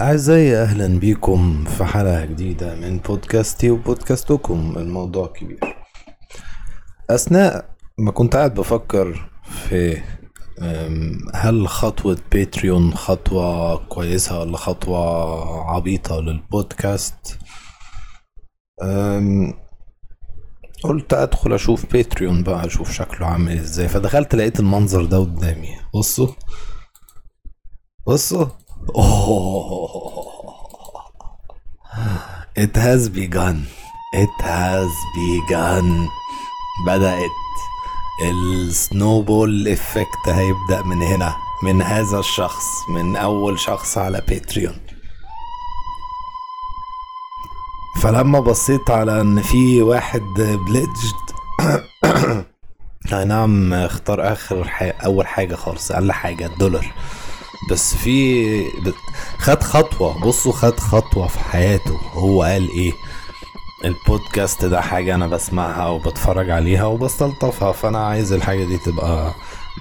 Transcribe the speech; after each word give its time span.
أعزائي 0.00 0.56
أهلا 0.62 0.98
بيكم 0.98 1.64
في 1.64 1.84
حلقة 1.84 2.24
جديدة 2.24 2.74
من 2.74 2.98
بودكاستي 2.98 3.70
وبودكاستكم. 3.70 4.74
الموضوع 4.76 5.26
كبير. 5.26 5.60
أثناء 7.10 7.76
ما 7.98 8.10
كنت 8.10 8.36
قاعد 8.36 8.54
بفكر 8.54 9.30
في 9.68 10.02
هل 11.34 11.68
خطوة 11.68 12.18
باتريون 12.32 12.94
خطوة 12.94 13.76
كويسة 13.76 14.40
ولا 14.40 14.56
خطوة 14.56 15.70
عبيطة 15.70 16.20
للبودكاست؟ 16.20 17.38
قلت 20.84 21.12
أدخل 21.12 21.52
أشوف 21.52 21.92
باتريون 21.92 22.42
بقى 22.42 22.66
أشوف 22.66 22.92
شكله 22.92 23.26
عامل 23.26 23.58
إزاي. 23.58 23.88
فدخلت 23.88 24.34
لقيت 24.34 24.60
المنظر 24.60 25.04
ده 25.04 25.18
قدامي. 25.18 25.76
بصوا 25.94 26.28
بصوا. 28.06 28.46
It 32.56 32.76
has 32.76 33.08
begun. 33.08 33.66
It 34.12 34.30
has 34.40 34.90
begun. 35.14 36.08
بدأت. 36.86 37.30
ال 38.22 38.38
snowball 38.38 39.68
effect 39.68 40.28
هيبدأ 40.28 40.82
من 40.82 41.02
هنا. 41.02 41.36
من 41.62 41.82
هذا 41.82 42.18
الشخص. 42.18 42.64
من 42.88 43.16
أول 43.16 43.58
شخص 43.58 43.98
على 43.98 44.22
Patreon 44.28 44.80
فلما 48.02 48.40
بصيت 48.40 48.90
على 48.90 49.20
إن 49.20 49.42
في 49.42 49.82
واحد 49.82 50.22
pledged 50.66 51.20
أي 53.12 53.24
نعم 53.24 53.72
اختار 53.72 54.32
آخر 54.32 54.68
حاجة 54.68 54.96
أول 55.04 55.26
حاجة 55.26 55.54
خالص 55.54 55.92
أقل 55.92 56.12
حاجة 56.12 56.46
الدولار. 56.46 56.92
بس 57.70 57.94
في 57.96 58.70
خد 59.38 59.62
خطوة. 59.62 60.20
بصوا 60.20 60.52
خد 60.52 60.80
خطوة 60.80 61.26
في 61.26 61.38
حياته. 61.38 62.00
هو 62.12 62.42
قال 62.42 62.68
إيه؟ 62.70 62.92
البودكاست 63.84 64.64
ده 64.64 64.80
حاجة 64.80 65.14
أنا 65.14 65.26
بسمعها 65.26 65.88
وبتفرج 65.88 66.50
عليها 66.50 66.84
وبستلطفها 66.84 67.72
فأنا 67.72 68.06
عايز 68.06 68.32
الحاجة 68.32 68.64
دي 68.64 68.78
تبقى 68.78 69.34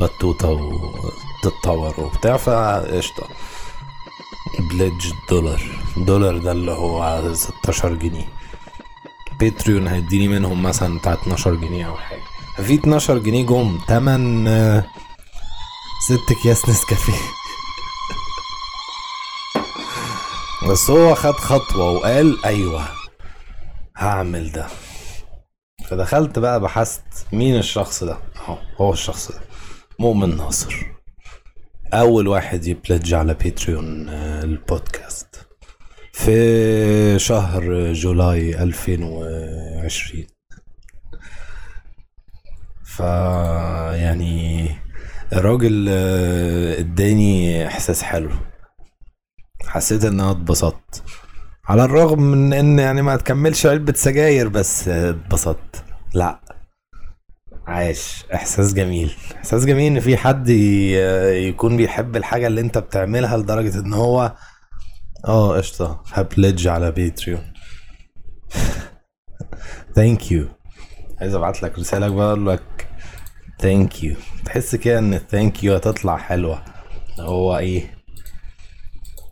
بتوتة 0.00 0.50
وتتطور 0.50 1.94
وبتاع 2.00 2.36
فقشطة. 2.36 3.26
pledge 4.58 5.12
دولار. 5.30 5.62
دولار 5.96 6.38
ده 6.38 6.52
اللي 6.52 6.70
هو 6.72 7.30
16 7.34 7.94
جنيه. 7.94 8.28
Patreon 9.40 9.88
هيديني 9.88 10.28
منهم 10.28 10.62
مثلا 10.62 10.98
بتاع 10.98 11.12
12 11.12 11.54
جنيه 11.54 11.86
أو 11.88 11.96
حاجة. 11.96 12.20
ففي 12.56 12.74
12 12.74 13.18
جنيه 13.18 13.46
جم. 13.46 13.78
تمن 13.88 14.48
آه، 14.48 14.84
ست 16.08 16.30
أكياس 16.40 16.68
نسكافيه. 16.68 17.12
بس 20.70 20.90
هو 20.90 21.14
خد 21.14 21.32
خطوة 21.34 21.90
وقال 21.90 22.44
أيوه 22.44 22.84
هعمل 23.96 24.52
ده. 24.52 24.66
فدخلت 25.88 26.38
بقى 26.38 26.60
بحثت 26.60 27.02
مين 27.32 27.56
الشخص 27.58 28.04
ده. 28.04 28.18
أهو 28.36 28.58
هو 28.76 28.92
الشخص 28.92 29.32
ده 29.32 29.38
مؤمن 29.98 30.36
ناصر. 30.36 30.86
أول 31.94 32.28
واحد 32.28 32.66
يبلج 32.66 33.14
على 33.14 33.34
باتريون 33.34 34.08
آه، 34.08 34.42
البودكاست. 34.42 35.46
في 36.12 37.18
شهر 37.18 37.92
جولاي 37.92 38.62
2020 38.62 40.26
ف 42.84 43.00
يعني 44.00 44.68
الراجل 45.32 45.86
آه، 45.88 46.78
اداني 46.78 47.66
إحساس 47.66 48.02
حلو. 48.02 48.30
حسيت 49.66 50.04
إن 50.04 50.20
أنا 50.20 50.30
اتبسطت. 50.30 51.02
على 51.68 51.84
الرغم 51.84 52.22
من 52.22 52.52
إن 52.52 52.78
يعني 52.78 53.02
ما 53.02 53.16
تكملش 53.16 53.66
علبة 53.66 53.92
سجاير 53.92 54.48
بس 54.48 54.88
اتبسطت. 54.88 55.84
لا. 56.14 56.40
عاش 57.66 58.24
إحساس 58.34 58.74
جميل. 58.74 59.14
إحساس 59.36 59.64
جميل 59.64 59.92
إن 59.92 60.00
في 60.00 60.16
حد 60.16 60.48
يكون 60.48 61.76
بيحب 61.76 62.16
الحاجة 62.16 62.46
اللي 62.46 62.60
أنت 62.60 62.78
بتعملها 62.78 63.36
لدرجة 63.36 63.80
إن 63.80 63.92
هو 63.94 64.32
آه 65.28 65.56
قشطة. 65.56 66.02
هبلج 66.12 66.68
على 66.68 66.90
باتريون 66.92 67.52
thank 69.94 70.32
you 70.32 70.48
عايز 71.20 71.34
أبعت 71.34 71.62
لك 71.62 71.78
رسالة 71.78 72.08
بقى 72.08 72.26
أقول 72.26 72.46
لك 72.46 72.88
thank 73.60 74.04
you 74.04 74.16
تحس 74.44 74.76
كده 74.76 74.98
إن 74.98 75.14
ال 75.14 75.22
thank 75.22 75.64
you 75.64 75.74
هتطلع 75.74 76.16
حلوة. 76.16 76.62
هو 77.20 77.58
إيه؟ 77.58 77.95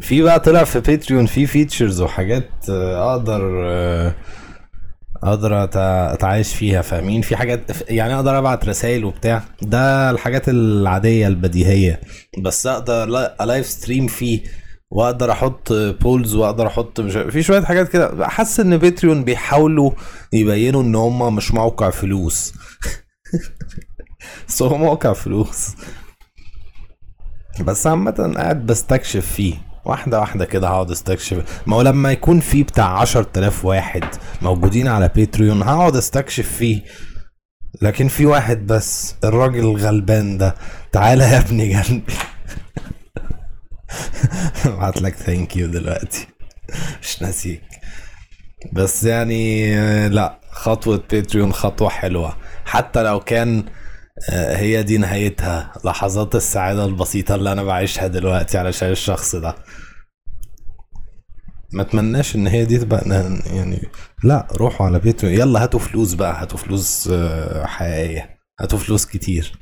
في 0.00 0.22
بقى 0.22 0.40
طلع 0.40 0.64
في 0.64 0.80
Patreon 0.80 1.26
في 1.26 1.46
features 1.46 2.00
وحاجات 2.00 2.50
آه، 2.70 3.12
أقدر 3.12 3.64
آه، 3.68 4.14
أقدر 5.22 5.64
أتعايش 5.64 6.54
فيها 6.54 6.82
فاهمين؟ 6.82 7.22
في 7.22 7.36
حاجات 7.36 7.90
يعني 7.90 8.14
أقدر 8.14 8.38
أبعت 8.38 8.64
رسائل 8.68 9.04
وبتاع. 9.04 9.42
ده 9.62 10.10
الحاجات 10.10 10.48
العادية 10.48 11.26
البديهية. 11.26 12.00
بس 12.38 12.66
أقدر 12.66 13.04
لا- 13.06 13.36
live 13.46 13.66
stream 13.66 14.06
فيه 14.06 14.42
وأقدر 14.90 15.32
أحط 15.32 15.72
polls 15.72 16.34
وأقدر 16.34 16.66
أحط 16.66 17.00
مش 17.00 17.12
في 17.16 17.42
شوية 17.42 17.60
حاجات 17.62 17.88
كده. 17.88 18.28
حاسس 18.28 18.60
إن 18.60 18.76
Patreon 18.76 19.24
بيحاولوا 19.24 19.90
يبينوا 20.32 20.82
إن 20.82 20.94
هم 20.94 21.36
مش 21.36 21.52
موقع 21.54 21.90
فلوس. 21.90 22.52
بس 24.48 24.62
هو 24.62 24.76
موقع 24.78 25.12
فلوس. 25.12 25.68
بس 27.64 27.86
عامة 27.86 28.32
قاعد 28.36 28.66
بستكشف 28.66 29.26
فيه. 29.26 29.54
واحدة 29.84 30.20
واحدة 30.20 30.44
كده 30.44 30.68
هقعد 30.68 30.90
استكشف. 30.90 31.62
ما 31.66 31.76
هو 31.76 31.82
لما 31.82 32.12
يكون 32.12 32.40
في 32.40 32.62
بتاع 32.62 32.98
عشر 33.00 33.22
تلاف 33.22 33.64
واحد 33.64 34.04
موجودين 34.42 34.88
على 34.88 35.10
Patreon 35.16 35.62
هقعد 35.62 35.96
استكشف 35.96 36.48
فيه. 36.48 36.82
لكن 37.82 38.08
في 38.08 38.26
واحد 38.26 38.66
بس 38.66 39.14
الراجل 39.24 39.58
الغلبان 39.58 40.38
ده. 40.38 40.54
تعالى 40.92 41.24
يا 41.24 41.38
ابني 41.38 41.68
جنبي. 41.68 42.12
ابعت 44.66 45.02
لك 45.02 45.14
thank 45.14 45.56
you 45.56 45.66
دلوقتي. 45.66 46.26
مش 47.02 47.22
ناسيك. 47.22 47.62
بس 48.72 49.04
يعني 49.04 50.08
لا 50.08 50.40
خطوة 50.50 51.02
باتريون 51.10 51.52
خطوة 51.52 51.88
حلوة. 51.88 52.36
حتى 52.64 53.02
لو 53.02 53.20
كان 53.20 53.64
هي 54.28 54.82
دي 54.82 54.98
نهايتها. 54.98 55.72
لحظات 55.84 56.34
السعادة 56.34 56.84
البسيطة 56.84 57.34
اللي 57.34 57.52
أنا 57.52 57.62
بعيشها 57.62 58.06
دلوقتي 58.06 58.58
علشان 58.58 58.90
الشخص 58.90 59.36
ده. 59.36 59.54
ما 61.72 61.82
أتمناش 61.82 62.36
إن 62.36 62.46
هي 62.46 62.64
دي 62.64 62.78
تبقى 62.78 63.02
يعني 63.46 63.88
لا 64.24 64.46
روحوا 64.52 64.86
على 64.86 64.98
بيتريون 64.98 65.40
يلا 65.40 65.62
هاتوا 65.62 65.80
فلوس 65.80 66.14
بقى. 66.14 66.42
هاتوا 66.42 66.58
فلوس 66.58 67.08
آه، 67.12 67.66
حقيقية. 67.66 68.38
هاتوا 68.60 68.78
فلوس 68.78 69.06
كتير. 69.06 69.52